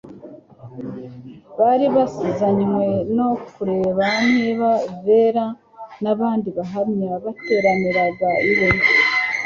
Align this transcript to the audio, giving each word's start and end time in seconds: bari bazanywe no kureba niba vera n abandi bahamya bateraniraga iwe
bari 1.59 1.85
bazanywe 1.95 2.87
no 3.17 3.29
kureba 3.53 4.05
niba 4.33 4.69
vera 5.03 5.45
n 6.01 6.05
abandi 6.13 6.47
bahamya 6.57 7.11
bateraniraga 7.23 8.29
iwe 8.49 8.69